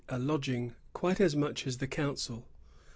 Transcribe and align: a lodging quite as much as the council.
a 0.09 0.17
lodging 0.17 0.73
quite 0.93 1.21
as 1.21 1.35
much 1.35 1.67
as 1.67 1.77
the 1.77 1.85
council. 1.85 2.43